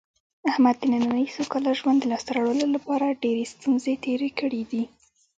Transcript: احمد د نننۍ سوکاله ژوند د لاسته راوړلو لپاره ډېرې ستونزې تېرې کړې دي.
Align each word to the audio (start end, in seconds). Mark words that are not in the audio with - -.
احمد 0.49 0.75
د 0.79 0.83
نننۍ 0.91 1.25
سوکاله 1.35 1.71
ژوند 1.79 1.97
د 2.01 2.05
لاسته 2.11 2.31
راوړلو 2.37 2.67
لپاره 2.75 3.17
ډېرې 3.23 3.43
ستونزې 3.53 3.93
تېرې 4.05 4.29
کړې 4.39 4.63
دي. 4.71 4.83